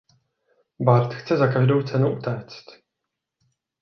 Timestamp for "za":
1.37-1.47